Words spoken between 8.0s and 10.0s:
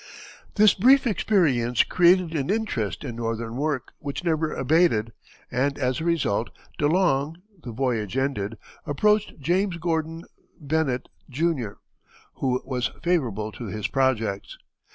ended, approached James